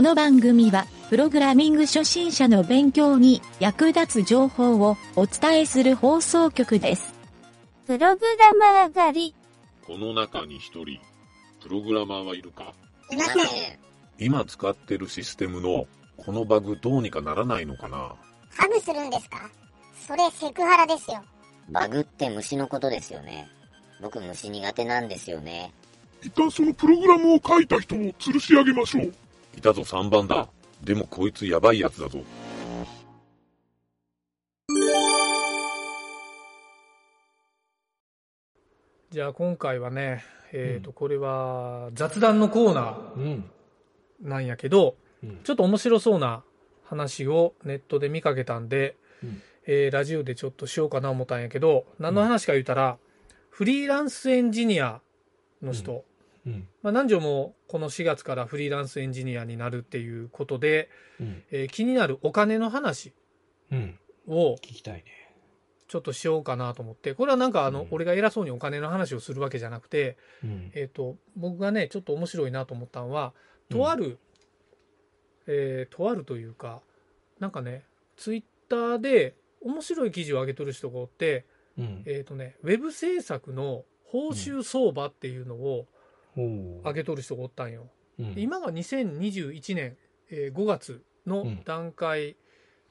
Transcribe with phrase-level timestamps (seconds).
[0.00, 7.12] この番組は、プログラミング初心者の勉強に役立つ情報をお伝えする放送局です。
[7.86, 9.34] プログラマー狩り。
[9.86, 11.00] この中に一人、
[11.62, 12.72] プログラマーはいるか？
[13.10, 13.44] いません。
[14.18, 15.86] 今使ってるシステムの、
[16.16, 18.14] このバグどうにかならないのかな？
[18.56, 19.50] ハグするんですか？
[20.06, 21.22] それセクハラですよ。
[21.68, 23.50] バグって虫のことですよね。
[24.00, 25.74] 僕虫苦手なんですよね。
[26.22, 29.12] 一旦そのプログラムを書いた人を吊るし上げましょう。
[29.56, 30.48] いたぞ3番だ。
[30.82, 32.20] でもこいつやばいやつだぞ。
[39.10, 43.22] じゃあ今回はね、えっ、と、これは雑談のコーナうん。
[44.22, 46.42] ーなんやけど、うんちょっと面白そうな
[46.84, 52.98] 話をネットで見かけたんで、うんえーラジオでちょっとしようかな思ったんやけど、何の話か言うたら、
[53.50, 55.00] フリーランスエンジニア
[55.60, 56.04] の人、
[56.46, 56.68] うん。
[56.82, 60.88] まあ、南條もこの4月からフリーランスエンジニアになるっていうことで、
[61.20, 61.42] うん。
[61.50, 63.12] えー気になるお金の話
[63.70, 63.98] うん。
[64.26, 65.04] を聞きたいね。
[65.88, 70.70] ちょっとしようかなと思って、これはなんかあの、うん俺が偉そうにお金の話をするわけじゃなくて、うん。
[70.74, 73.34] えっ、と、僕がね、ちょっと面白いなと思ったのは、
[73.68, 74.18] とある、
[75.46, 76.80] えーとあるというか、
[77.38, 77.84] なんかね、
[78.16, 81.44] ツイッターで面白い記事を上げとる人がおって、
[81.76, 82.02] うん。
[82.06, 85.86] えっ、とね、ウェブ制作の報酬相場っていうのを
[86.36, 87.88] 上げとる人がおったんよ。
[88.18, 89.96] うん今が2021年、
[90.30, 92.36] えー5月の段階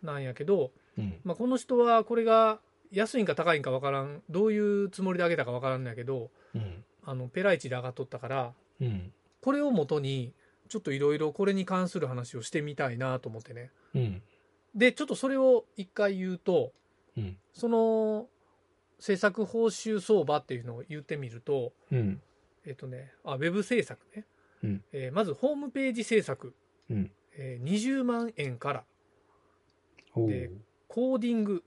[0.01, 1.19] なんやけど、うん。
[1.23, 2.59] まあ、この人はこれが
[2.91, 6.83] 安いんか高いんかわからん、どういうつもりで上げたかわからんのやけど、うん。
[7.03, 9.13] あの、ペライチで上がっとったから、うん。
[9.41, 10.33] これをもとに、
[10.67, 13.71] ちょっといろいろこれに関する話をしてみたいなと思ってね。
[13.95, 14.21] うん。
[14.75, 16.71] で、ちょっとそれを一回言うと、
[17.17, 17.37] うん。
[17.53, 18.27] その、
[18.99, 22.21] 制作報酬相場っていうのを言ってみると、うん。
[22.65, 24.25] えっとね、あ、ウェブ制作ね。
[24.63, 26.53] うんえーまず、ホームページ制作、
[26.89, 27.11] うん。
[27.33, 28.85] えー20万円から、
[30.15, 30.51] おでー
[30.87, 31.63] コーディング、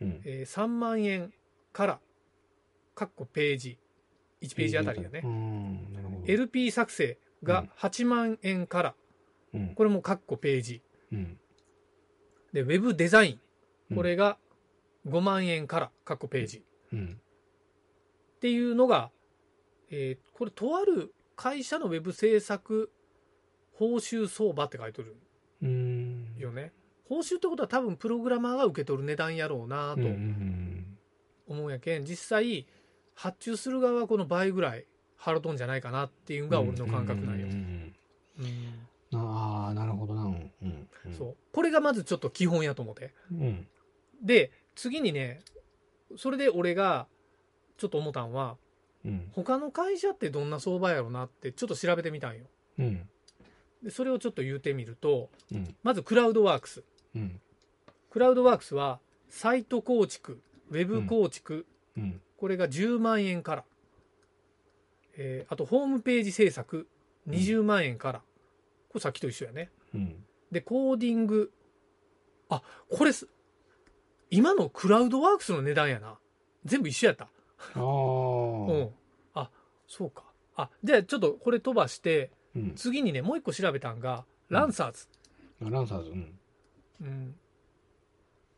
[0.00, 0.20] うん。
[0.24, 1.32] えー3万円
[1.72, 2.00] から、
[2.94, 3.78] かっこページ、
[4.42, 5.28] 1ページあたりだねう。
[5.28, 5.92] ん。
[5.92, 6.32] なるほど。
[6.32, 8.94] LP 作成が8万円から、
[9.54, 9.74] うん。
[9.74, 10.82] これもかっこページ。
[11.12, 11.38] うん。
[12.52, 13.38] で、ウェブデザイ
[13.90, 14.38] うんン、これが
[15.06, 16.58] 5万円から、かっこページ。
[16.58, 17.20] っうん。
[18.40, 19.10] ていうのが、
[19.92, 22.90] えーこれ、とある会社のウェブ制作
[23.74, 25.16] 報酬相場って書いてる
[25.62, 26.34] うん。
[26.36, 26.72] よね。
[27.04, 30.08] 報酬ってことは多分プログラマーが受け取る値段やろうなと
[31.46, 32.66] 思うんやけん、実際、
[33.14, 34.86] 発注する側はこの倍ぐらい
[35.20, 37.46] 払うとんじゃないかなっていうのが俺の感覚なんよ
[39.14, 40.22] ああ、なるほどな。
[40.22, 40.52] うん。
[40.62, 40.88] うん。
[41.12, 41.36] そう。
[41.52, 43.12] これがまずちょっと基本やと思って。
[43.30, 43.68] うん。
[44.22, 45.40] で、次にね、
[46.16, 47.06] それで俺が
[47.76, 48.56] ちょっと思ったんは、
[49.04, 49.28] うん。
[49.32, 52.44] 他の会社ってどんな相場やろなってちょっと調べてみたんよ。
[52.78, 53.08] うん。
[53.82, 55.74] で、それをちょっと言うてみると、うん。
[55.82, 56.82] まずクラウドワークス。
[57.14, 57.40] うん。
[58.10, 62.20] クラウドワークスは、サイト構築、ウェブ構築、うん。
[62.36, 63.64] これが10万円から。
[65.16, 66.86] えーあと、ホームページ制作、
[67.28, 68.18] 20万円から。
[68.88, 69.70] これさっきと一緒やね。
[69.94, 70.24] うん。
[70.50, 71.52] で、コーディング。
[72.48, 73.28] あ、これす、
[74.30, 76.18] 今のクラウドワークスの値段やな。
[76.64, 77.28] 全部一緒やった。
[77.74, 77.82] ああ。
[77.82, 78.90] うん。
[79.34, 79.50] あ、
[79.86, 80.24] そうか。
[80.56, 82.72] あ、じゃあちょっとこれ飛ばして、うん。
[82.74, 85.08] 次にね、もう一個調べたんが、ランサーズ。
[85.64, 86.10] あランサーズ。
[86.10, 86.38] うん。
[87.00, 87.34] うん。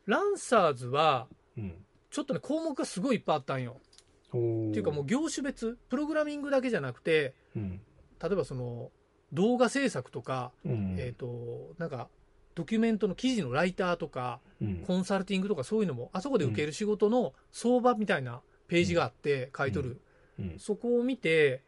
[0.06, 1.74] ランサーズは、うん。
[2.10, 3.80] ちょっとね、項目がすごいいっぱいあったんよ。
[4.28, 7.80] っていうかもう業種別、プログラミングだけじゃなくて、うん。
[8.20, 8.90] 例えばその、
[9.32, 10.96] 動画制作とか、うん。
[10.98, 12.08] えっ、と、なんか、
[12.54, 14.76] ドキュメントの記事のライターとか、うん。
[14.86, 20.00] コンサルティングとかそういうのも、あそこで受ける仕事の相場みたいなページがあって書いとる。
[20.38, 20.58] うん。
[20.58, 21.62] そこを見て、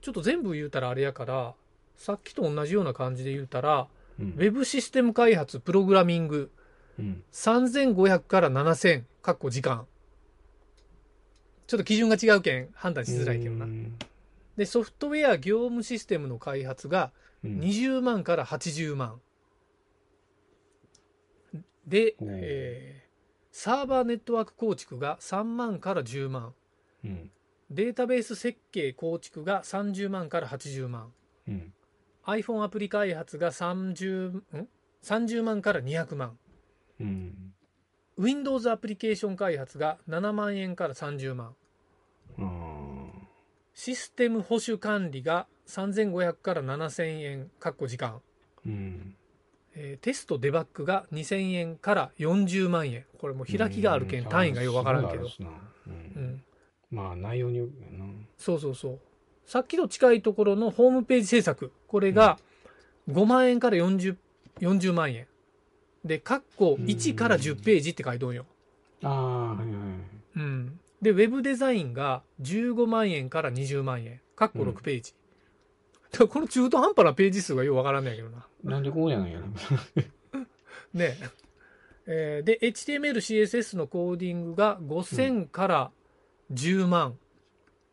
[0.00, 1.54] ちょっと全部言うたらあれやから、
[1.96, 3.88] さっきと同じような感じで言うたら、
[4.18, 4.26] うん。
[4.30, 6.50] ウェブシステム開発、プログラミング、
[6.98, 7.22] うん。
[7.32, 9.86] 3500から7000、かっこ時間。
[11.66, 13.68] ちょっと基準が違うけん判断しづらいけどなう。
[13.68, 13.96] ん
[14.56, 17.12] で、ソフトウェア業務システムの開発が
[17.44, 19.20] うん20万から80万。
[21.86, 23.01] で、えー
[23.52, 26.54] サーバーネットワーク構築が3万から10万。
[27.04, 27.30] うん。
[27.70, 31.12] データベース設計構築が30万から80万。
[31.46, 31.72] うん。
[32.26, 34.68] iPhone アプリ開発が30、ん
[35.04, 36.38] ?30 万から200万。
[37.00, 37.54] うん。
[38.18, 41.54] Windows アプリケーション開発が7万円から30万。
[42.38, 42.82] あー
[43.74, 48.20] システム保守管理が3500から7000円、かっこ時間。
[48.66, 49.16] うん。
[49.74, 53.04] えーテストデバッグが2000円から40万円。
[53.18, 55.28] これもう開きがあるけん単位がよくわからんけど。
[55.28, 55.44] そう
[56.20, 56.42] んん。
[56.90, 58.04] まあ、内容によるよな。
[58.36, 59.00] そうそうそう。
[59.46, 61.72] さっきと近いところのホームページ制作。
[61.86, 62.38] これが
[63.10, 64.16] 5万円から 40,
[64.60, 65.26] 40万円。
[66.04, 68.46] で、カッコ1から10ページって書いとんよ。
[69.02, 69.76] ああ、はいはい。
[70.36, 70.80] うん。
[71.00, 74.20] で、ウェブデザインが15万円から20万円。
[74.36, 75.14] カッコ6ページ。
[76.28, 78.46] この中途半端なページ数がよくわからんないけどな。
[78.64, 79.46] なんでこうやんやろ。
[80.92, 81.16] ね
[82.06, 85.92] えーで、HTML、CSS のコーディングが5000から
[86.52, 87.18] 10万。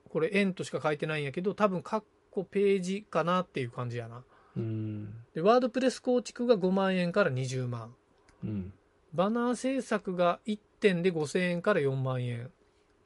[0.09, 4.23] これ円としか書いてないんやけど、多分カッコページかなっていう感じやな。
[4.57, 5.13] うん。
[5.33, 7.95] で、ワードプレス構築が5万円から20万。
[8.43, 8.73] うん。
[9.13, 12.51] バナー制作が1点で5000円から4万円。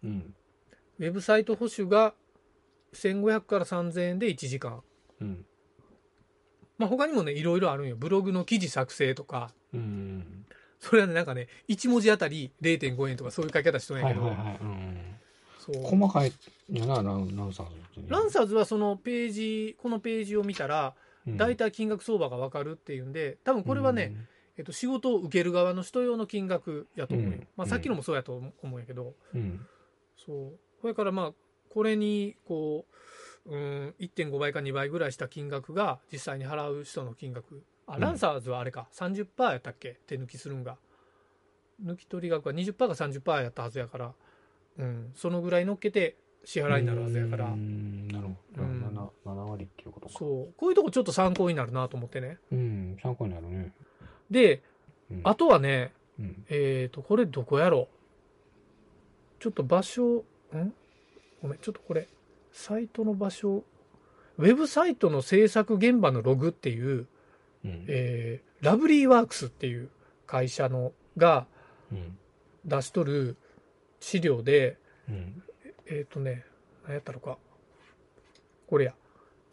[0.04, 0.36] うん。
[1.00, 2.13] ウェブサイト保守が
[2.94, 4.81] 1500から3000円で1時間。
[5.21, 5.45] うん。
[6.77, 7.95] まあ、他にもね、いろいろあるんよ。
[7.95, 9.51] ブログの記事作成とか。
[9.74, 10.45] うん。
[10.80, 14.21] それはね、なんかね、1文字あたり0.5円とかそういう書き方しとんやけど。
[14.21, 14.57] はいはいはい。
[14.62, 15.13] うん。
[15.60, 16.33] そう細かい
[16.74, 18.07] やな、ランランサーズってね。
[18.10, 24.13] ランサーズはそのページ、このページを見たら、うん大体金額相場がわかるっていうんで、多分これはね、、
[24.57, 27.38] えっと、仕事を受ける側の人用の金額やと思うよ。
[27.38, 29.65] うんまあ、さっきのもそうやと思うんやけど、うん。
[30.18, 30.60] そう。
[30.81, 31.33] それからまあ、
[31.69, 32.95] これに、こう、
[33.45, 37.63] うん、1.5倍か2倍ぐらいした金額が実際に払う人の金額。
[37.87, 39.99] あ、うんランサーズはあれか、30%やったっけ？
[40.07, 40.77] 手抜きするんが。
[41.83, 44.13] 抜き取り額は20%か30%やったはずやから、
[44.77, 48.61] うん、そのぐらい乗っけて支払いになるはずやからう、ん、なるほど。
[48.63, 48.83] うん
[49.25, 50.13] 7、7割っていうことか。
[50.17, 50.53] そう。
[50.55, 52.37] こういうとこちょっと参考になるなと思ってね。
[52.51, 53.73] うん、参考になるね。
[54.31, 54.61] で、
[55.11, 56.45] うんあとはね、うん。
[56.49, 57.87] えっ、と、これどこやろ
[59.39, 60.23] ちょっと場所、
[60.55, 60.73] ん？
[61.41, 62.07] ごめん、ちょっとこれ、
[62.53, 63.65] サイトの場所、
[64.38, 67.07] ウェブサイトの制作現場のログっていう、
[67.65, 67.85] うん。
[67.88, 69.89] えーラブリーワークスっていう
[70.25, 71.47] 会社のが
[71.91, 72.17] うん。
[72.65, 73.35] 出しとる
[74.00, 74.77] 資料で、
[75.09, 75.44] うん。
[75.85, 76.45] えっ、とね、
[76.85, 77.38] 何やったのか。
[78.67, 78.94] これや。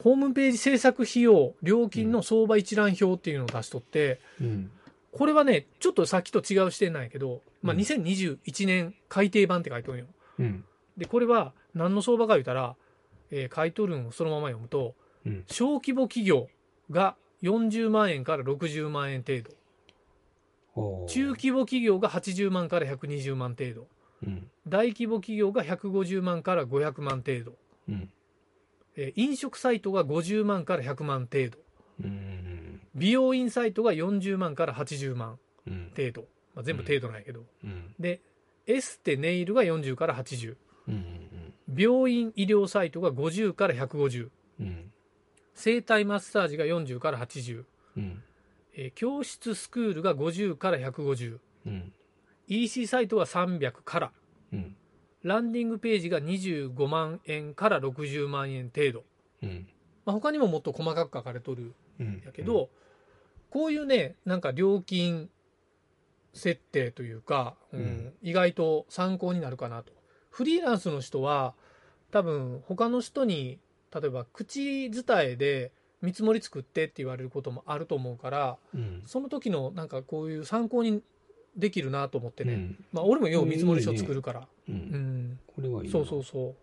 [0.02, 4.70] ホームページ制作費用、料金の相場一覧表っていうのを出しとって、うん。
[5.12, 10.06] これはね、ちょっとさっきと違う視点なんやけど、まあ、うん2021年改訂版って書いてるんよ。
[10.38, 10.64] うん。
[10.96, 12.76] で、これは何の相場か言うたら、
[13.30, 14.94] えー、書いとるんをそのまま読むと、
[15.26, 15.44] うん。
[15.46, 16.48] 小規模企業
[16.90, 23.86] が40万円から60万円程度、中規模企業が80万から120万程度、
[24.26, 24.50] うん。
[24.66, 27.52] 大規模企業が150万から500万程度、
[27.88, 28.10] うん。
[28.96, 31.58] えー飲食サイトが50万から100万程度、
[32.02, 32.80] うん。
[32.94, 35.92] 美容院サイトが40万から80万うん。
[35.96, 36.22] 程度、
[36.54, 37.94] まあ、全部程度なんやけど、うん。
[37.98, 38.20] で、
[38.66, 40.56] エステネイルが40から80、
[40.88, 41.29] うん。
[41.74, 44.28] 病院医療サイトが50から150、
[44.60, 44.92] うん。
[45.54, 47.64] 整体マッサージが40から80、
[47.96, 48.22] うん。
[48.74, 51.92] えー教室スクールが50から150、うん。
[52.48, 54.12] EC サイトは300から、
[54.52, 54.76] うん。
[55.22, 59.04] ランディングページが25万円から60万円程度。
[59.42, 59.68] うん。
[60.04, 62.22] まあ、他にももっと細かく書かれとるうん。
[62.24, 62.70] やけど、
[63.50, 65.28] こういうね、なんか料金
[66.32, 69.92] 設定というか、うんうん意外と参考になるかなと。
[70.30, 71.54] フリーランスの人は、
[72.10, 73.58] 多分他の人に、
[73.94, 75.72] 例えば口伝えで
[76.02, 79.02] 見積もり作ってって言われることもあると思うから、うん。
[79.06, 81.02] その時のなんかこういう参考に
[81.56, 82.54] できるなと思ってね。
[82.54, 82.84] うん。
[82.92, 84.40] まあ俺もよう見積もり書作るから。
[84.40, 84.72] う。
[84.72, 85.38] うんん。
[85.54, 85.92] これはいいな。
[85.92, 86.54] そうそうそう。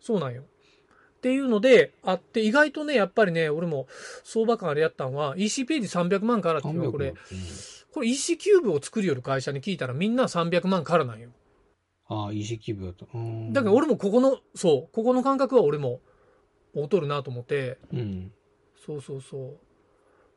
[0.00, 0.42] そうなんよ。
[0.42, 3.88] っていうのであって、意外とね、やっぱりね、俺も
[4.22, 7.14] 相場感あれやったんは、EC ページ300万からっていうのはこれ、
[7.92, 11.30] これ EC キューブを作るよる会社に聞いたらみんな300万からなんよ。
[12.08, 13.06] ああ、維持気分だと。
[13.14, 16.00] うんだから俺もここの、そう、ここの感覚は俺も
[16.74, 18.32] 劣るなと思って、うん。
[18.84, 19.58] そうそうそう。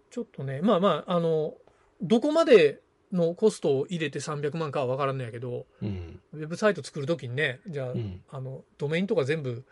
[0.09, 1.53] ちょっとね、まあまあ、あの、
[2.01, 6.19] どこまでのコストを入れて300万かは分からんのやけど、うん。
[6.33, 8.21] ウェブサイト作るときにね、じゃあ、うん。
[8.29, 9.63] あの、ドメインとか全部、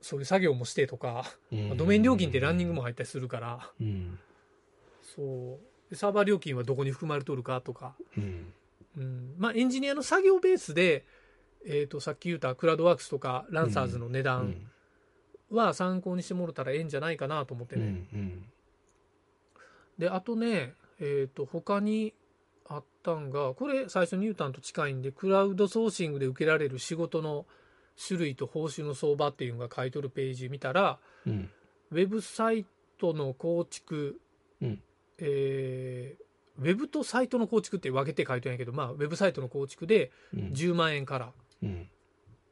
[0.00, 1.24] そういう作業もしてとか、
[1.76, 4.18] ドメイン料金ってランニングも入ったりするから、うん。
[5.14, 5.58] そう。
[5.90, 8.52] でサーバー料金はどこに含まれとるかとか、うん。
[8.96, 9.34] うん。
[9.38, 11.04] まあ、エンジニアの作業ベースで、
[11.66, 14.70] えっ、と、さっき言ったクラウドワークスとか、ランサーズの値う段ん。
[15.50, 17.84] は参考にしてもらったらええんじゃないかなと思ってうね。
[17.86, 18.44] ん。
[19.98, 22.14] で、あとね、えっ、と、他に
[22.66, 27.46] あったんが、これ最初に言うたんと近いんで、クラウドソーシングで受けられる仕事の
[28.08, 31.50] 種類と報酬の相場っていうのが書いとるページ見たら、うん。
[31.90, 32.64] ウェブサイ
[32.98, 34.20] トの構築、
[34.62, 34.82] うん
[35.18, 40.40] えーウェブとサイトの構築って分けて書いてないけど、まあ、ウェブサイトの構築でうん。
[40.52, 41.88] 10万円から、うん。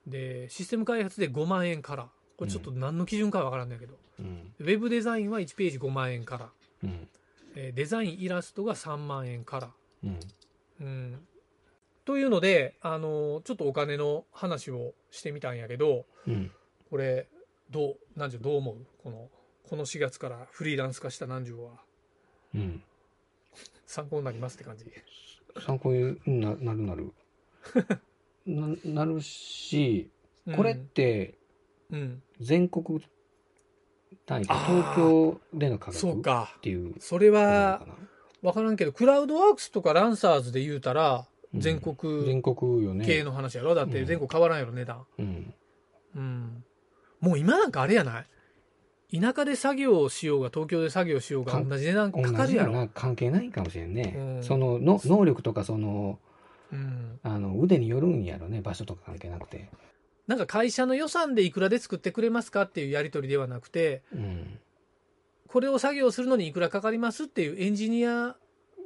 [0.06, 4.54] で、システム開発で5万円から、これちょっと何の基準かは分からんないけど、うん。
[4.58, 6.50] ウェブデザインは1ページ5万円から、
[6.84, 7.08] うん。
[7.54, 9.70] えーデザインイラストが3万円から、
[10.04, 10.20] うん。
[10.80, 11.28] うん。
[12.04, 16.50] というので、あのちょっとお金の話をしてみたんやけど、うん。
[16.88, 17.28] これ、
[17.70, 18.86] どう、なんじゃ、どう思う？
[19.02, 19.28] この、
[19.68, 21.72] この4月からフリーランス化した南條は
[22.54, 22.82] うん。
[23.86, 24.84] 参考になりますって感じ。
[25.64, 27.12] 参考にななるなる。
[28.46, 30.10] な なるし、
[30.56, 31.38] これって
[31.90, 32.22] うん。
[32.40, 33.00] 全国
[34.26, 36.56] 単位であー東京での価格っそうか。
[36.62, 37.86] ていうそれは。
[38.40, 43.06] 分からんけど、クラウドワークスとかランサーズで言うたら、うん全国全国よね。
[43.06, 43.74] 系の話やろ？
[43.74, 45.06] だってうん全国変わらんやろ、値段。
[45.18, 45.54] うん。
[46.14, 46.64] うん。
[47.20, 48.26] もう今なんかあれやない？
[49.12, 52.88] 田舎で作業をしようが、東京で作業しようが、か同じ値段同かかるやろ。
[52.92, 54.14] 関係ないかもしれんね。
[54.16, 56.18] うんそのの能力とかその
[56.70, 57.18] うん。
[57.22, 59.70] あの腕によるんやろね場所とか関係なくて。
[60.26, 64.58] なんか会社の予算でいくらで作ってくれますかっていうやり取りではなくて、うん。
[65.46, 68.36] これを作業するのにいくらかかりますっていうエンジニア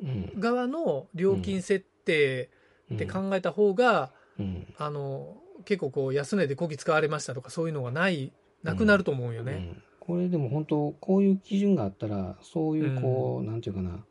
[0.00, 0.32] うん。
[0.38, 2.48] 側の料金設定
[2.94, 4.72] って考えた方が、うん。
[4.78, 9.76] あの、結構こう安値でこき使われましたとかそういうのがない、なくなると思うよね。
[10.06, 14.04] うんこれでも本当こういう基準があったらそういうこう、なんていうかな。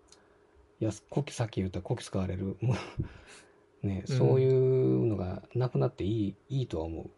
[0.80, 2.56] 安こきさっき言ったらこき使われる。
[3.84, 4.18] ね、うん。
[4.18, 7.10] そういうのがなくなっていいいいとは思う。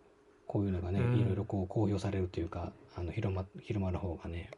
[0.47, 1.19] こういうのがね、うん。
[1.19, 4.49] いろいろこう公表されるというかあの広ま広まる方がね。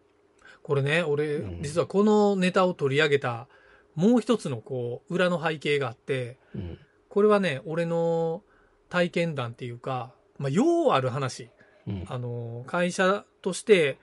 [0.64, 1.62] これね、俺、うん。
[1.62, 3.50] 実はこのネタを取り上げた、
[3.96, 6.80] もう一つのこう、裏の背景があって、うん。
[7.10, 8.44] これはね、俺の
[8.88, 11.50] 体験談っていうか、まあ、ようある話。
[11.88, 12.06] うん。
[12.08, 13.98] あの、会社として、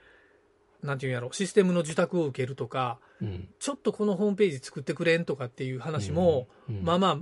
[0.83, 3.49] なんていうんやろ、システムの受託を受けるとか、うん。
[3.59, 6.83] ちょっとこのホームページ作ってくれんとかっていう話も、うん。
[6.83, 7.19] まあまあ、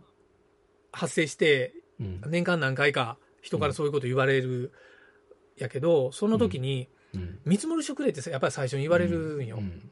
[0.92, 2.20] 発生して、うん。
[2.26, 4.72] 年間何回か人からそういうこと言われる、
[5.58, 7.38] やけど、その時に、うん。
[7.44, 9.58] 見積書くれってさやっぱり最初に言われるんよ。
[9.58, 9.90] うん。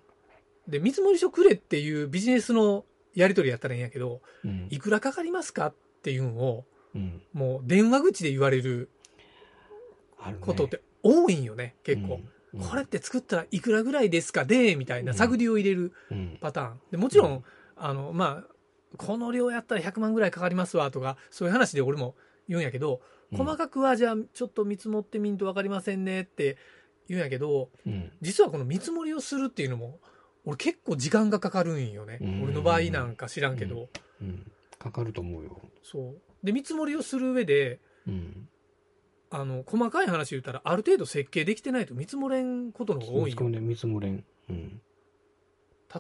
[0.68, 2.84] で、見積書くれっていうビジネスの
[3.14, 4.68] やり取りやったらいいんやけど、うん。
[4.70, 7.22] いくらかかりますかっていうのを、うん。
[7.32, 8.88] もう電話口で言われる
[10.40, 12.14] ことって多いんよね、結構。
[12.14, 12.28] うん
[12.66, 16.38] これって作ったらいくらぐらいですかで、みたいな探りを入れるうん。
[16.40, 16.80] パターン。
[16.90, 17.42] でもちろん、うん。
[17.76, 22.14] あの、まあ、この量やったら100万ぐらいかかりますわとか、そういう話で俺も
[22.48, 23.38] 言うんやけど、うん。
[23.38, 26.56] 細かくはじゃあちょっと見積もってみんと分かりませんねって
[27.06, 28.12] 言うんやけど、うん。
[28.22, 30.00] 実はこの見積もりをするっていうのも、
[30.46, 32.18] 俺結構時間がかかるんよね。
[32.22, 32.42] うん。
[32.44, 33.90] 俺の場合なんか知らんけど。
[34.22, 34.50] うん。
[34.78, 35.60] かかると思うよ。
[35.82, 36.46] そう。
[36.46, 38.48] で、見積もりをする上で、うん
[39.30, 43.26] あの、細かい話言ったら、ある程度設計できてないと見積もれんことの方が多いんよ。
[43.26, 44.24] 見積もれん見積もれん。
[44.48, 44.80] うん。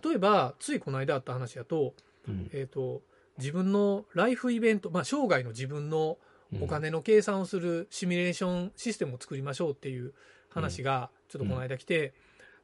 [0.04, 1.94] 例えば、ついこの間あった話だと、
[2.26, 2.50] うん。
[2.52, 3.02] えっ、と、
[3.38, 6.18] 自分のライフイベント、まあ、生涯の自分の
[6.52, 6.62] うん。
[6.62, 10.14] お金の計算をするシミュレーションシステムを作りましょうっていう
[10.48, 12.14] 話が、ちょっとこの間来て、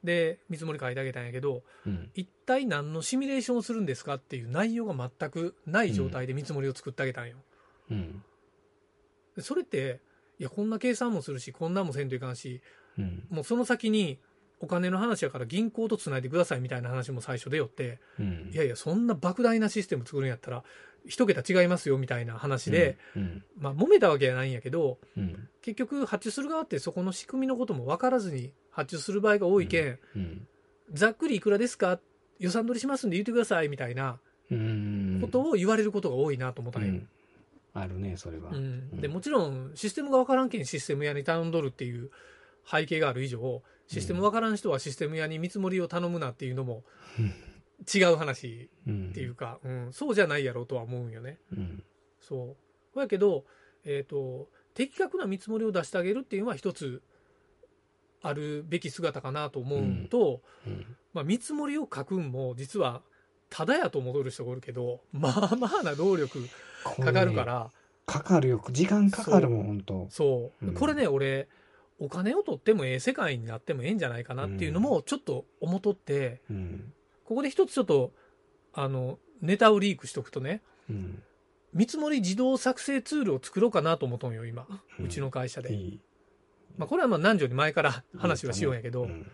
[0.02, 2.10] で、見積もり書いてあげたんやけど、うん。
[2.14, 7.36] 一体何のシミュレーションをするんですかっていう内容が全くない状態で見積もりを作ってあげたんよ。
[7.90, 8.22] うん。
[9.36, 10.00] でそれって、
[10.38, 12.60] いや、こんな計算もするし、こんなんもせんといかんし、
[12.98, 13.24] うん。
[13.30, 14.18] もうその先に
[14.60, 18.50] お金の話やから銀行とつないでくださいみたいな話も最初でよって、うん。
[18.52, 20.64] いやいや、そんな莫大なシステム作るんやったら、
[21.06, 23.44] 一桁違いますよみたいな話で、うん。
[23.58, 25.48] まあ、揉めたわけじゃないんやけど、うん。
[25.60, 30.48] 結局、発注する側ってそこの仕組みのことも分からずに発注する場合が多いけん、うん。
[30.92, 32.00] ざっくりいくらですか？
[32.38, 34.18] 予算取りしますんで言ってくださいみたいな
[34.50, 35.18] うん。
[35.20, 37.00] ことを言われることが多いなと思ったんよ。
[37.74, 38.50] うんあるねそれは。
[38.52, 39.00] うん。
[39.00, 42.10] でもちろんシステムが分からんけんシステム屋に頼んどるっていう
[42.64, 46.84] 背景がある以上システム分からん人はシステム屋に見積もりを頼むなっていうのも
[47.92, 51.38] 違う話うんっていうか、うん、そうじゃないやろうとは思うんよね。
[51.52, 51.82] うん。
[52.20, 52.56] そう。
[52.94, 53.44] ほやけど、
[53.84, 57.02] えっ、と、的確な見積もりを出してあげるっていうのは一つ
[58.22, 60.96] あるべき姿かなと思うのと、うん。
[61.12, 63.02] まあ見積もりを書くんも実は
[63.50, 66.38] ただやと戻る人がおるけど、まあまあな労力
[66.84, 67.70] かかるかこれねら、
[68.06, 68.64] かかるよ。
[68.70, 70.74] 時間かかるもん本当そう、うん。
[70.74, 71.48] これね、俺、
[71.98, 76.92] お金を取ってもええ世界になってもええんじゃないかなっていうのもちょっと思っとって、うん。
[77.24, 78.12] ここで一つちょっと、
[78.72, 81.22] あの、ネタをリークしとくとね、うん。
[81.72, 84.66] 見積もり自動作成ツールを作ろうかなと思っとんよ、今。
[85.00, 85.74] うちの会社で。
[85.74, 86.00] いい。
[86.76, 89.30] まあ、これはまあ何条に前から話はしようんやけど、うん。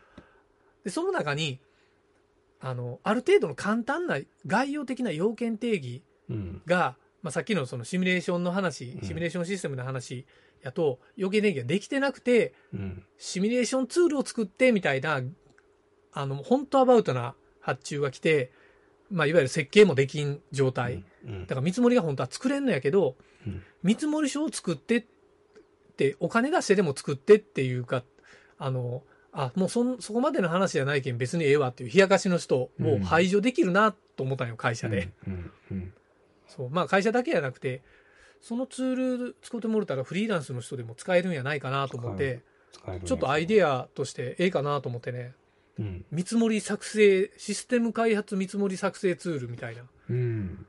[0.85, 1.61] で、その中に、
[2.61, 6.62] あの、ある程度の簡単な概要的な要件定義うん。
[6.66, 9.07] が、まあ、さっきのそのシミュレーションの話、うん。
[9.07, 10.27] シミュレーションシステムの話
[10.62, 13.05] やと、要件定義ができてなくて、うん。
[13.19, 15.21] シミュレーションツールを作ってみたいな、
[16.12, 18.53] あの、本当アバウトな発注が来て、
[19.11, 21.05] まあ、いわゆる設計もできん状態。
[21.25, 21.43] うん。
[21.43, 23.62] だから見積もりが本当は作れんのやけど、うん。
[23.83, 25.05] 見積もり書を作ってっ
[25.97, 28.03] て、お金出してでも作ってっていうか、
[28.59, 32.71] あの、あ、もうそんそこまでの話じゃないけん別にええわっていう冷やかしの人を
[33.05, 35.11] 排除できるなと思ったんよ、会社で。
[36.59, 36.75] うんうんそう。
[36.75, 37.83] まあ会社だけじゃなくて、
[38.40, 42.42] そのツール使ってもらったらフリーランスの人でも使えるんやないかなと思って、
[43.04, 45.35] ちょっとアイデアとしてええかなと思ってね、
[45.78, 46.04] うん。
[46.11, 49.83] 見積もり作成、システム開発見積もり作成ツールみたいな。
[50.09, 50.66] うん。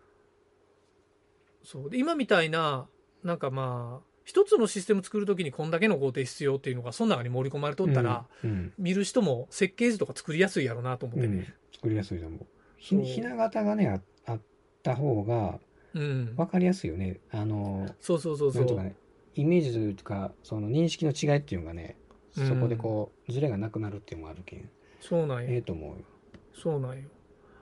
[1.64, 1.90] そう。
[1.90, 2.88] で、今みたいな、
[3.24, 11.36] なんかまあ、一つのシステム作るときにこんだけの工程必要っていうのが、その中に盛り込まれとったら、うん、見る人も設計図とか作りやすいやろうなと思ってね。
[11.36, 11.54] うん。
[11.74, 12.46] 作りやすいと思う。
[12.78, 14.42] ひひな形がね、ああっ
[14.82, 15.60] た方が
[15.94, 16.36] うん。
[16.36, 17.20] 分かりやすいよね。
[17.32, 18.62] あの、そうそうそうそう。
[18.62, 18.96] なんとかね、
[19.36, 21.98] イメージというか、その認識の違いっていうのがね、
[22.38, 24.70] うんそこでこう、ズレがなくなるっていうのもあるけん。
[25.02, 25.50] そうなんよ。
[25.50, 26.06] ええと思うよ。
[26.54, 27.04] そうなんよ。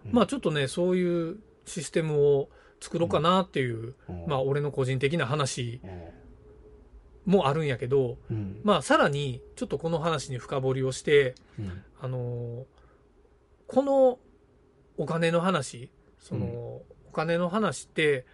[0.05, 8.61] うんまあちょっとね、そういうシステムを作ろうかなっていう、うんまあ俺の個人的な話うんもあるんやけど、うん。
[8.63, 11.83] まあさらにちょっとこの話に深掘りをして、うん。
[12.01, 12.63] あのー
[13.67, 14.17] この
[14.97, 18.25] お金の話、その、うんお金の話って、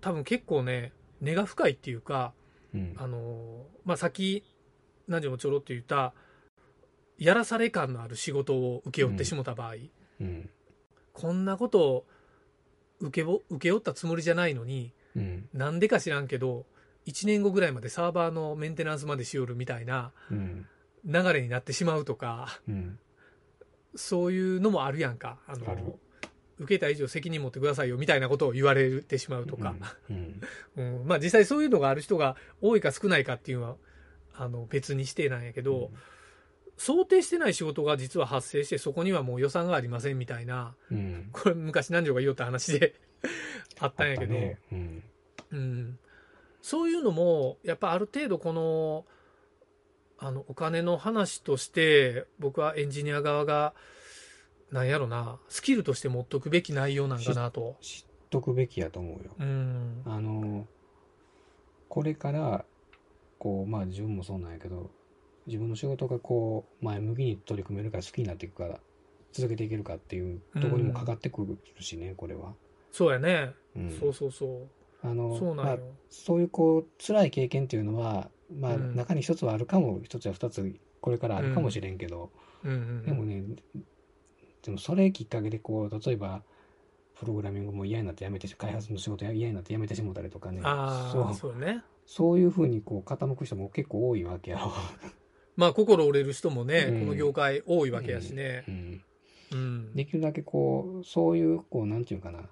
[0.00, 2.32] 多分結構ね、根が深いっていうか、
[2.74, 2.94] うん。
[2.96, 4.44] あのーまあさっき、
[5.08, 6.14] 何時もちょろって言った、
[7.18, 9.74] やらされ感のある仕事を請け負ってしもた場合、
[10.20, 10.50] うん。
[11.12, 12.06] こんなことを
[13.00, 15.48] 受けけ負ったつもりじゃないのに、うん。
[15.52, 16.66] なんでか知らんけど、
[17.06, 20.66] 1年後ぐらいまでサーバーのメンテナンスまでしよるみたいなうん。
[21.04, 22.98] 流れになってしまうとか、うん。
[23.96, 25.38] そういうのもあるやんか。
[25.48, 25.82] あのある
[26.58, 29.74] 受けた以上責任持ってくださいよみたいなことを言われてしまうとか。
[30.10, 30.40] うん。
[30.76, 33.76] うんまあ実際そういうのがある人が多いか少ないかっていうのは、
[34.34, 35.90] あの別にしてなんやけど、
[36.76, 41.28] 想定してない仕事が実は発生してそこにはもう予算がありませんみたいな、うん。
[41.32, 42.94] これ昔何条が言おうった話で
[43.80, 44.58] あったんやけど、ね。
[44.72, 45.02] うん。
[45.50, 45.98] うん、
[46.60, 49.06] そういうのもやっぱある程度この
[50.18, 53.72] あのお金の話として僕はエンジニア側が
[54.70, 55.38] なんやろな。
[55.48, 57.76] スキルとして持っとくべき内容なんかなと。
[57.80, 59.30] 知っとくべきやと思うよ。
[59.38, 60.02] うん。
[60.04, 60.66] あの、
[61.88, 62.64] これから、
[63.38, 64.90] こう、まあ自分もそうなんやけど、
[65.46, 68.80] 自分の仕事がこう、前向きに取り組めるか好きになっていくか、
[69.32, 72.54] 続けていけるかっていうところにもかかってくるしね、これは。
[72.92, 73.90] そうやね、うん。
[73.98, 74.68] そうそうそう。
[75.02, 78.96] あの、まあそうなんよ、そういうこう、辛い経験っていうのは、まあうん。
[78.96, 82.30] 中に一つはあるかも、一つや二つ、これからあるかもしれんけど、
[82.64, 83.02] うんうん。
[83.06, 83.42] でもね、
[84.62, 86.42] でもそれきっかけでこう、例えば、
[87.18, 91.52] プログラミングも嫌になってやめてし、開発の仕事や嫌になってやめてしもたりとかね、ああそう。
[91.52, 91.82] そうね。
[92.06, 94.72] そういうふうにこう傾く人も結構多いわけやろ。
[95.56, 97.00] まあ心折れる人もね、うん。
[97.00, 98.64] この業界多いわけやしね。
[98.68, 99.02] うん。
[99.50, 102.50] うん、できるだけこう、そういう、こう、なんていうかな、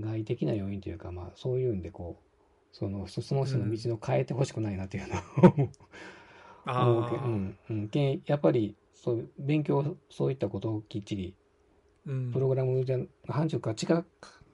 [0.00, 5.72] 外的な要因というか、まあ、そういうんでこう、その、そその人の道を変えてほしくないなっていうのをあ
[6.66, 7.88] 思うけど、あうん、うん。
[7.88, 11.34] けんやっぱり、そう、勉強、そういったことをきっちり、
[12.06, 14.04] うんプログラムじゃ、範疇から違う、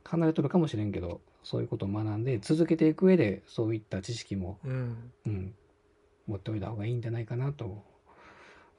[0.04, 5.54] 離れとるかもしれんけど、そういうことを学んで、続けていく上で、そういった知識も、うんうん、
[6.26, 7.82] 持っておいた方がいいんじゃないかなと、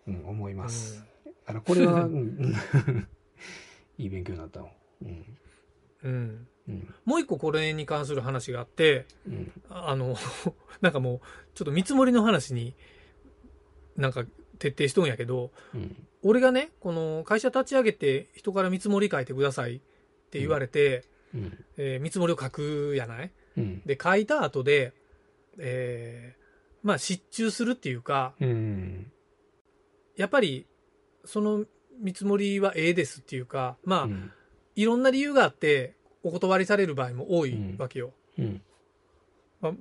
[0.07, 0.99] うん、思います。
[0.99, 3.07] うんだからこれは、 うん、う ん
[3.97, 4.69] いい勉強になったわ
[5.01, 5.37] うん。
[6.03, 6.95] うん、うん。
[7.05, 9.51] もう一個これに関する話があってうん。
[9.69, 10.15] あの
[10.81, 11.19] なんかもう
[11.53, 12.75] ちょっと見積もりの話に
[13.97, 14.25] なんか
[14.59, 16.07] 徹底しとんやけどうん。
[16.23, 19.79] 俺がねこの会社立ち上げて人から見積もり書いてくださいっ
[20.31, 21.65] て言われて、うん。
[21.77, 23.31] えー見積もりを書くやない？
[23.57, 23.81] うん。
[23.85, 24.93] で書いた後で、
[25.59, 29.11] えーまあ失注するっていうかうん。
[30.17, 30.65] やっぱり
[31.25, 31.65] その
[31.99, 34.31] 見積もりはええですっていうかまあ、うん。
[34.75, 38.61] いろんな理由があってお断りされる場合も多いわけよ、うん。
[39.61, 39.73] まあ、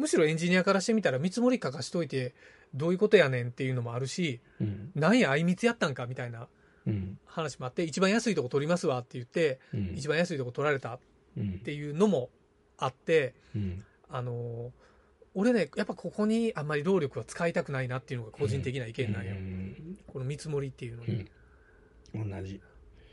[0.00, 2.34] むしろエンジニアからしてみたら見積もり書かしといて
[2.74, 4.90] どういうことやねんっていうのもあるしうん。
[4.94, 6.48] なんやあいみつやったんかみたいな
[6.86, 7.18] うん。
[7.26, 9.94] 話もあって一番安いとこ取りますわって言ってうん。
[9.96, 10.98] 一番安いとこ取られたっ
[11.36, 11.58] うん。
[11.60, 12.30] ていうのも
[12.78, 13.84] あってうん。
[14.08, 14.70] あのー
[15.32, 21.26] 俺ねやっぱここにあんまり労力は使いたくないなっていうのが個人的な意見なんよ、うんこの見積もりっていうのに、
[22.14, 22.30] うん。
[22.30, 22.60] 同じ。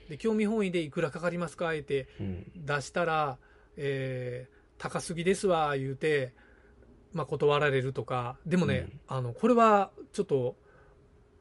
[0.10, 2.52] で興味本位でいくらかかりますかってうん。
[2.56, 3.38] 出したら、
[3.78, 6.34] えー高すぎですわ言うて、
[7.14, 10.56] まあ、断られるとかでもね、あのこれはちょっと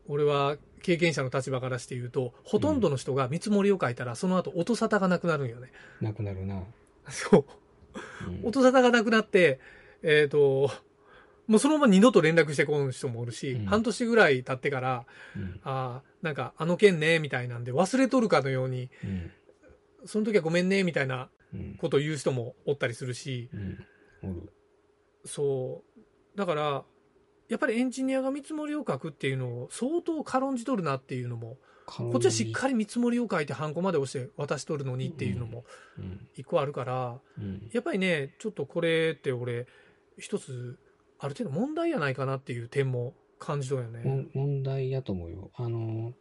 [0.08, 5.72] 俺は経験者の立場からして言うとほとんどの人が見積もりを書いたらその後音沙汰がなくなるんよね。
[6.00, 6.62] なくなるな。
[7.08, 7.44] そう
[8.28, 9.58] うん音沙汰がなくなって、
[10.02, 10.70] えっ、と、
[11.46, 15.60] もうそのまま二度と連絡してこん人もおるし、うん半年ぐらい経ってから、うん。
[15.64, 19.30] ああ、なんかあの件ね、みたいなんで忘れとるかのように、うん。
[20.04, 21.74] その時はごめんね、みたいなうん。
[21.78, 23.48] ことを言う人もおったりするし、
[24.22, 24.48] うん。
[25.26, 25.82] そ
[26.34, 26.38] う。
[26.38, 26.84] だから、
[27.48, 35.64] やっぱりエンジニアが見積もりを書くっていうのを相当軽んじとるなっていうのも、こっちはしっかり見積もりを書いてハンコまで押して渡しとるのにっていうのも
[35.98, 36.26] うん。
[36.34, 37.68] 一個あるから、うん。
[37.72, 39.66] やっぱりね、ちょっとこれって俺、
[40.18, 40.78] 一つ、
[41.18, 44.26] ある程度問題やないかなっていう点も感じとるよね。
[44.34, 45.50] 問題やと思うよ。
[45.54, 46.12] あの、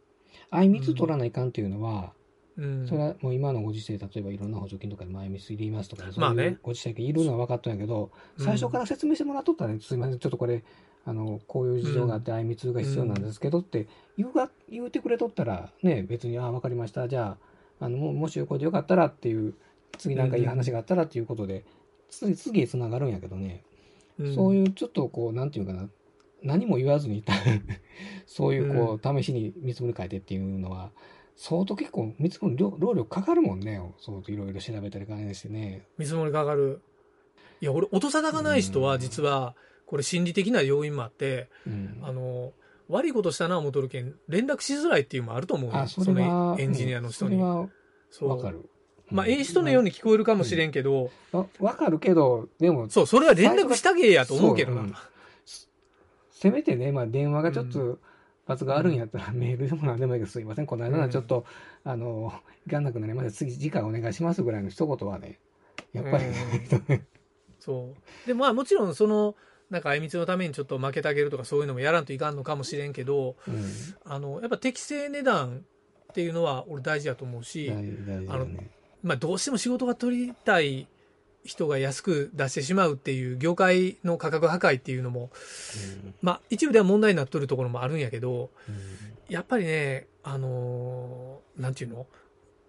[0.50, 2.12] あいみつ取らないかんっていうのは、
[2.58, 2.86] うん。
[2.86, 6.44] それはもう今のご時世、例えばいろんな補助金とかで前見つ入れますとか、そうまあね。
[6.44, 8.44] いうご時世いるのは分かったんやけど、うん。
[8.44, 10.62] 最初から説明してもらっとったらね、すいません、ちょっとこれ、
[11.04, 17.36] あの、こういう事情があって、あいみつが必要なんですけどって言うが、言うてくれとったら、ね、別に、ああ、分かりました、じゃ
[17.80, 19.54] あ、あの、ももしこれでよかったらっていう、
[19.98, 21.64] 次なんかいい話があったらっていうことで、
[22.08, 23.62] 次、次へ繋がるんやけどね、
[24.18, 24.34] うん。
[24.34, 25.88] そういうちょっとこう、なんていうかな、
[26.42, 27.24] 何も言わずに、
[28.26, 30.90] そういうこう、試しに見積もり書いてっていうのは、
[31.36, 33.80] 相当結構見積もり労労力かかるもんね。
[33.98, 35.86] そういろいろ調べたりかねしてね。
[35.98, 36.80] 見積もりかかる。
[37.60, 39.54] いや、俺、音沙汰がない人は、実は、
[39.86, 41.98] これ心理的な要因もあって、うん。
[42.02, 42.52] あの、
[42.88, 47.36] 悪いことしたな思っとるけん、連絡しづらいっていうのもあると思うよあ、その、エンジニアの人に。
[47.36, 47.70] うん
[48.10, 48.68] そわかる。
[49.10, 54.86] まあ、ええ人のように聞こえるかもしれんけど、わわかるけど、でも、そう、それは連絡したげえやと思うけどな。
[56.30, 57.98] せめてね、まあ電話がちょっうと
[58.46, 61.44] 罰があるんやったら、メールでも何でもいいけど、すいません、この間はちょっと、
[61.84, 62.32] あの、
[62.66, 63.32] いかんなくなりました。
[63.32, 65.38] 次、次回お願いしますぐらいの一言はね、
[65.92, 66.24] やっぱり、
[67.58, 67.92] そ
[68.24, 68.26] う。
[68.26, 69.34] で、まあ、もちろん、その、
[69.68, 73.64] なんか、あいみつのためにちょっと負けてあげるとか、そういうのもやらんといかんのかもしれんけど、うん。
[74.04, 75.64] あの、やっぱ適正値段
[76.10, 78.70] っていうのは、俺大事だと思うし、大事大事だよね。
[79.02, 80.86] まあ、どうしても仕事が取りたい
[81.46, 85.30] 人が安く出してしまうっていう業界の価格破壊っていうのも、
[86.20, 88.50] まあ、一部では問題になっとるところもあるんやけど、
[89.28, 92.06] やっぱりね、あのーなんていうの？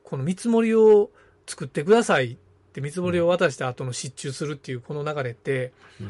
[0.03, 1.09] この見積もりを
[1.45, 2.37] 作ってくださいっ
[2.71, 6.07] て見積もりを渡した後の失注するっていうこの流れって、うん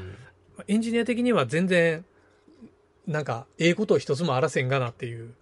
[0.57, 2.05] まあエンジニア的には全然、
[3.07, 5.33] なんか、ええことを一つもあらせんがなっていう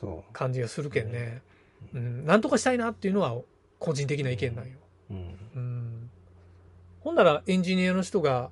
[0.00, 1.42] そ感じがするけんね。
[1.94, 3.36] うん、なんとかしたいなっていうのは
[3.78, 4.72] 個人的な意見なんよ。
[5.10, 5.14] う。
[5.14, 5.79] うん。
[7.00, 7.04] うん。
[7.04, 8.50] ほんならエンジニアの人が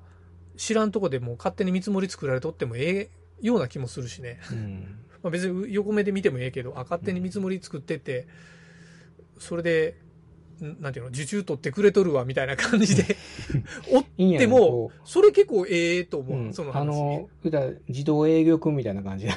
[0.57, 4.41] 知らんとこでもう勝手に見積もり作られとってもええような気もするしね。
[4.51, 4.99] うん。
[5.23, 8.27] まあ、別に横目で見てもええけど、あ、勝手に見積もり作ってって、
[9.39, 10.08] それで、ん
[10.61, 13.17] なんていうの、受注取ってくれとるわ、みたいな感じで、
[13.93, 14.05] おっ
[14.39, 16.81] てもこ、それ結構ええと思う、うんその話。
[16.81, 19.33] あの、言うたら自動営業君みたいな感じで。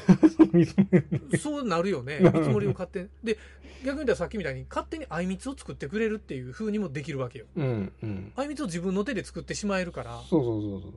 [1.37, 2.19] そうなるよね。
[2.21, 3.09] 見積もりを勝手に。
[3.23, 3.37] で、
[3.83, 7.45] 逆に言ったらさっきみたいに、勝手にあいみつを作ってくれるっていう風にもできるわけよ。
[7.55, 8.31] うん、うん。
[8.35, 10.93] あいみつを自分の手で作ってしまえるから、そうそうそうそう。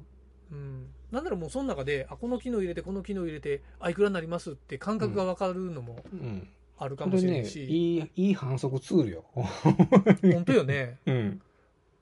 [0.52, 0.86] うん。
[1.10, 6.48] なんならもうその中で、あ、この機能入れて、この機能入れて、あ、いくらになりますって感覚がわかるのもうん。
[6.78, 9.24] あるかもしれん、し、いい、いい反則ツールよ。
[9.34, 10.98] 本当よね。
[11.06, 11.42] うん。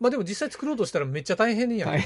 [0.00, 2.00] まあでも実際作ろうとしたらめっちゃ大変やん。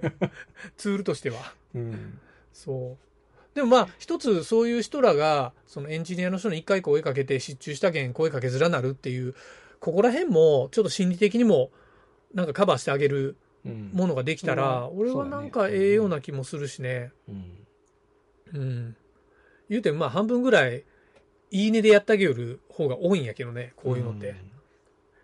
[0.76, 1.54] ツールとしては。
[1.74, 2.18] うん。
[2.52, 3.54] そう。
[3.54, 9.34] でもまあ、一つそういう人らが、そのエンジニアの人に一回声かけて失注したけん声かけづらなるっていう、
[9.80, 11.70] ここら辺もちょっと心理的にも
[12.34, 13.90] なんかカバーしてあげるうん。
[13.92, 17.12] ものができたら、うん俺はなんかええような気もするしね。
[17.28, 17.66] うん。
[18.54, 18.96] うん。
[19.68, 20.84] 言うてもまあ半分ぐらい、
[21.52, 24.34] いいねでやってあげる方が多いんやけどね、こういうのって。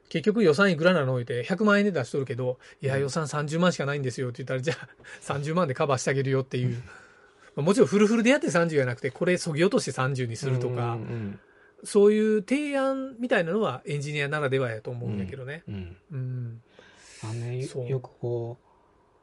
[0.09, 4.89] 結局予算いくらなのって100万円で出しとるけど、いや予算30万しかないんですよって言ったら、じゃあ
[5.23, 6.83] 30万でカバーしてあげるよっていう。
[7.57, 11.41] まあもちろんフルフルでやって30じゃなくて、これそぎ落として30にするとか、うん
[11.85, 15.63] そういう提案みたいなのはエンジニアならではやと思うんだけどね。
[15.69, 15.75] うん。
[15.75, 15.97] うん。
[16.11, 16.63] うん。
[17.23, 18.59] あのね、そうよくこ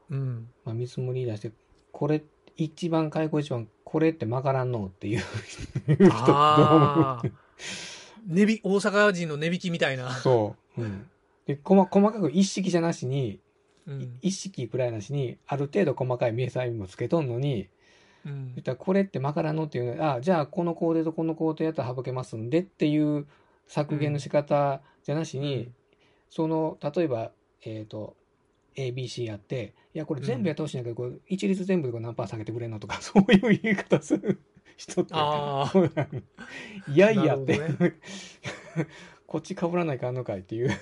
[0.10, 0.38] うん。
[0.38, 1.52] う、まあ、見積もり出して、
[1.91, 2.24] これ、
[2.58, 5.24] 一番開口一番、これって曲がらんのっていう
[5.96, 7.30] 人ああ。
[8.28, 10.12] 値引大阪人の値引きみたいな。
[10.12, 10.82] そう。
[10.82, 11.08] うん。
[11.46, 13.39] で、細細かく一式じゃなしに、
[13.88, 14.18] うん。
[14.22, 17.70] 一式くらいなしに、ある程度細かい明細もつけとんのに、
[18.26, 23.28] うん言ったらこれって曲がらんのっていうのあ、じゃあこの工程とこの工程やったら省けますんでっていう
[23.68, 25.70] 削減の仕方じゃなしに、
[26.30, 27.32] その、例えば、
[27.63, 28.15] えっ、と、
[28.75, 34.39] ABC やって、いや、これ全部やってほしいんだけど、これ一律全部でこれ何パー下げてくれんのとか、 そういう言い方する
[34.75, 35.11] 人って。
[35.13, 36.21] あそうなの
[36.93, 38.01] いやいやって、なる
[39.27, 40.69] こっち被らないかんのかいっていう。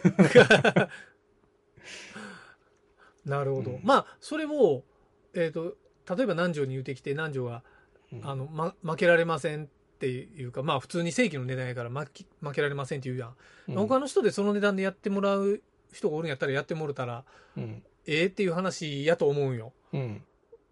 [3.26, 3.72] なるほど。
[3.72, 4.84] うんまあ、それを、
[5.34, 5.78] えっ、と、
[6.10, 7.64] 例えば南條に言うてきて、南條が、
[8.22, 9.68] あの、ま、負けられませんっ
[10.00, 13.36] ていうか、まあ、普通に正規の値段やから負け負けられませんって言うやん。
[13.70, 15.62] うん他の人でその値段でやってもらう
[15.94, 17.24] 人がおるんやったらやってもらったら、
[17.56, 17.84] うん。
[18.06, 19.72] ええっていう話やと思うんよ。
[19.94, 20.24] うん。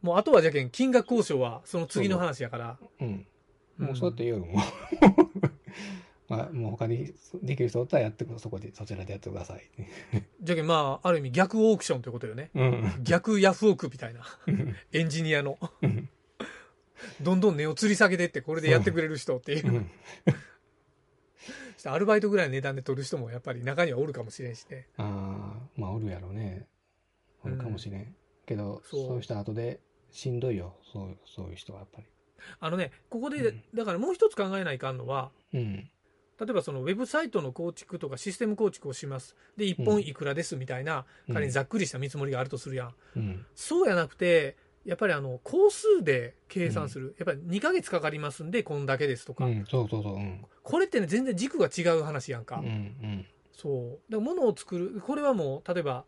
[0.02, 2.78] もう、あとはじゃけん、金額交渉はその次の話やから。
[3.00, 3.08] うん。
[3.08, 3.28] うん
[3.78, 4.56] もうそうやって言うよ、もう。
[6.30, 9.70] まあ、もう他にできる人だったらやってくそこで、そちらでやってください。
[10.42, 12.52] じゃけん、まあ、ある意味逆オークションということよね。
[12.54, 12.92] うん。
[13.04, 14.24] 逆ヤフオクみたいな。
[14.94, 15.58] エンジニアの。
[17.22, 19.86] どんどん値を吊り下げてって、これでやってくれる人っていう
[21.90, 24.88] アルバイトぐらいの値段で取る人もやっぱり中にはおるかもしれんしね。
[24.98, 26.68] ああ、まあ、おるやろうね。
[27.44, 28.16] おるかもしれん。
[28.46, 29.80] けど、そうそういう人後で
[30.12, 30.76] しんどいよ。
[30.92, 32.08] そう、そういう人はやっぱり。
[32.60, 35.90] あのね、ここでうん、だからもう一つ考えないかんのは、うん。
[36.40, 39.36] 例えばそのウェブサイトの構築とかシステム構築をします。
[39.58, 42.94] で、1本いくらですみたいな、うん仮にざっくりした見積もりがあるとするやん。
[43.16, 43.46] うん。
[43.56, 47.16] そうやなくて、やっぱりあの、工数で計算する。
[47.20, 49.46] やっぱり2ヶ月かかりますんで、こんだけですとか。
[49.46, 50.16] うん、そうそうそう。
[50.16, 50.46] うん。
[50.64, 52.58] これってね、全然軸が違う話やんか。
[52.58, 53.26] うん、うん。
[53.52, 54.12] そう。
[54.12, 56.06] で物を作る、これはもう、例えば、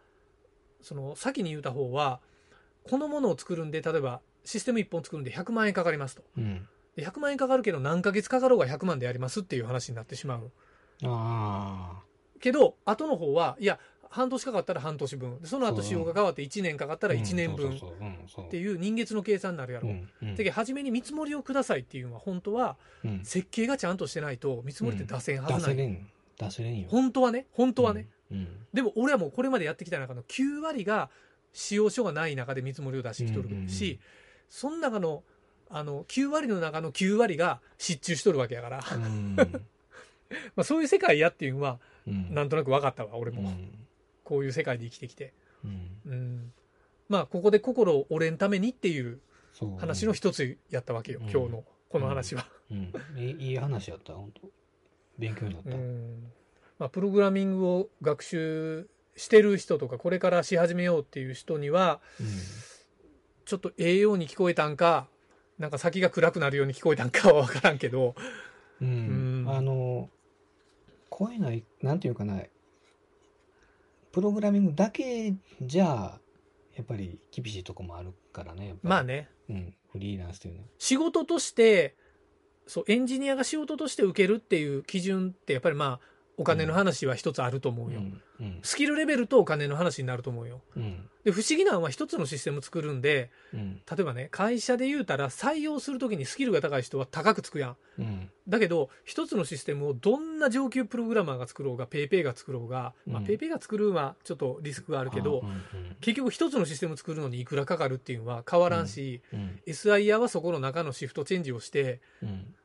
[0.82, 2.20] その、先に言うた方は、
[2.84, 6.24] このものを作るんで、例えば、システム1本作るんで100万円かかりますと。
[6.38, 6.68] うん。
[6.96, 10.52] で100万円かかるけど、何ヶ月かかろうが100万でやりますっていう話になってしまう。
[11.04, 12.02] あ
[12.40, 13.80] けど、後の方は、いや、
[14.13, 15.39] 半年かかったら半年分。
[15.41, 17.10] でその後仕様が変わって1年かかったあ。
[17.10, 18.49] ら1年分っ。
[18.52, 19.89] ていう人月の計算になるやろ。
[20.21, 23.26] だけど、初めに見積もりをくださいっていうのは、本当は、うん。
[23.26, 25.62] 設計がちゃんとしてないと、見積もりって出せんはずない。
[25.62, 26.08] 出せれん。
[26.38, 26.88] 出せれんよ。
[26.89, 28.06] 本当はね、本当はね。
[28.32, 28.47] うん。
[28.71, 31.10] でも俺はもうこれまでやってきた中の9割が
[31.52, 33.99] 使用書がない中で見積もりを出してきとるし、
[34.47, 35.23] その中の
[35.69, 39.36] あの9割の中の9割が失注しとるわけやから、うん。
[40.56, 42.34] まあそういう世界やっていうのはうん。
[42.34, 43.88] なんとなく分かったわ俺も、うん。
[44.24, 45.34] こういう世界で生きてきて、
[45.64, 45.92] うん。
[46.06, 46.54] うん、
[47.10, 49.20] まあここで心を折れんためにっていう。
[49.78, 52.92] 話の一つやったわけよ、うん今日のこの話は、うん。
[53.16, 54.50] いい いい話やった、本当
[55.20, 55.70] 勉強になった。
[55.70, 56.32] うん
[56.80, 62.02] まあ、プログラミングを学習してる人とかこれからし始めようっていう人には
[63.46, 65.08] ちょっとええように聞こえたんか、
[65.60, 68.16] なんか先が暗くなるように聞こえたんかは分からんけど、
[68.82, 69.46] うん。
[69.46, 70.10] うんあの、
[71.10, 72.42] こういうのは、なんていうかな、
[74.13, 76.19] プログラミングだけじゃ、
[76.76, 78.76] やっぱり厳しいとこもあるからね。
[78.84, 79.04] まあ。
[79.04, 79.76] ね、うん。
[79.91, 80.67] フリーランスっていうのは。
[80.78, 81.95] 仕事として、
[82.67, 88.02] そう、エンジニアが仕事として受けるっていう基準って、やっぱりまあ、お金の話は一つあると思うよ。
[88.63, 90.62] スキルレベルとお金の話になると思うよ。
[90.76, 91.10] うん。
[91.24, 93.76] で、不思議なのは一つのシステム作るんで、うん。
[93.89, 97.76] 例えばね、会社で言うたら採用するときにスキルが高い人は高くつくやん。
[98.00, 98.30] うん。
[98.48, 105.43] だけど、一つのシステムをどんな上級プログラマーが作ろうが、ペーペーが作ろうが、まあ、うんペーペーが作るのはちょっとリスクがあるけど、
[106.02, 109.62] 結局一つのシステム作るのにいくらかかるっていうのは変わらんし、うん。
[109.67, 112.56] SIR はそこの中のシフトチェンジをして、うん。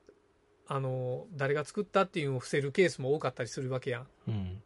[0.68, 4.07] あの、誰が作ったっていうのを伏せるケースも多かったりするわけやん。
[4.28, 4.62] うん。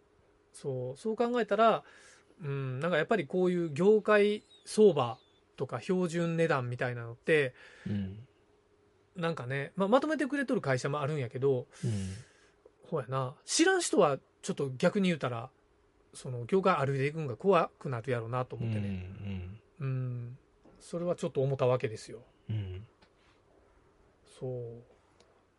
[0.53, 1.85] そう、そう考えたら、
[2.43, 5.17] うん、なんかやっぱりこういう業界相場
[5.57, 7.55] とか標準値段みたいなのって、
[7.87, 8.19] うん。
[9.15, 12.15] なんかね、まあ、まとめてくれとる会社もあるんやけど、うん。
[12.91, 15.51] ほうやな、知らん人はちょっと逆に言うたら、
[16.15, 19.09] その業界歩いていくんが怖くなるやろうなと思ってね。
[19.81, 20.39] うん、
[20.81, 22.23] それはちょっと思ったわけですよ。
[22.51, 22.87] うん。
[24.39, 24.92] そう。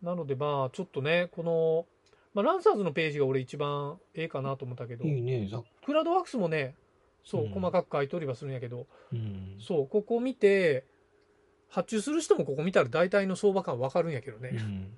[0.04, 1.86] なのでまあ、ちょっとね、この、
[2.34, 6.76] まあ、ランサーズのページが俺一番ええかなと思ったけど、いいね、ざクラウドワークスもね、
[7.24, 9.58] そう、うん細かく書いておりはするんやけど、うん。
[9.60, 10.86] そう、ここ見て、
[11.70, 14.50] 発注する人もここ見たら大体の相場感わかるんやけどね。
[14.54, 14.94] うん。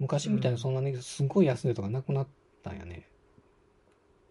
[0.00, 2.26] 昔みたいにそんなにすごい安値とかなくなっ
[2.64, 3.06] たんやね。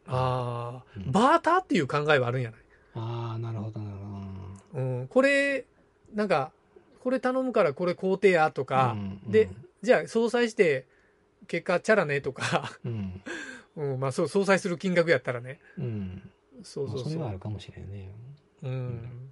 [0.08, 2.60] ああ、うんバーターっていう考えはあるんやない
[2.96, 4.82] ああ、なるほど、なるほど。
[4.82, 5.66] うん、これ、
[6.14, 6.52] なんか、
[7.00, 9.50] これ頼むからこれ工程やとか、うんで、
[9.86, 10.88] じゃあ相殺して、
[11.48, 13.24] 結果、チャラねとか、うん。
[13.78, 15.60] うん、まあそう、相殺する金額やったらね。
[15.78, 16.30] うん。
[16.63, 17.04] そうそうそう。
[17.04, 18.12] まあそれはあるかもしれんね。
[18.63, 19.32] うん。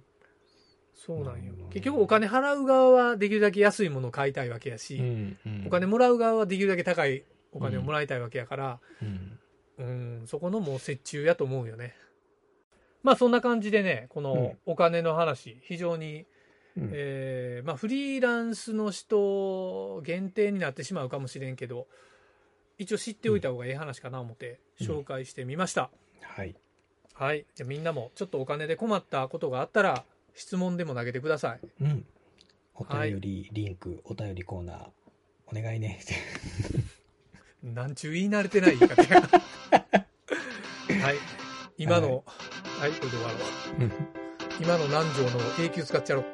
[0.94, 5.38] そうなんよな結局お金払う側はできるだけ安いものを買いたいわけやし、うん。
[5.44, 9.38] うんお金もらう側はできるだけ高いお金をもらいたいわけやから、うん。
[9.76, 9.82] う
[10.22, 11.94] ん、そこのもう折衷やと思うよね。
[13.02, 16.26] まあそんな感じでね、このお金の話、非常に、
[16.76, 21.86] うんえーまあフリーランスの人限定になってしまうかもしれんけど、
[22.78, 25.90] 一応知っておいた方がいい話かな思って紹介してみました。
[26.20, 26.54] はい。
[27.14, 27.46] はい。
[27.54, 31.60] じゃあみんなもちょっとお金で困ったことがあったら、質問でも投げてください。
[31.80, 32.04] うん。
[32.74, 34.86] お便り、リンク、お便りコーナー、
[35.46, 36.00] お願いね。
[37.62, 39.20] なんちゅう言い慣れてない言い方や。
[39.20, 41.16] はい。
[41.78, 42.24] 今の、
[42.80, 43.90] はい、これで終わろう。
[44.60, 46.33] 今の南條の永久使っちゃろう。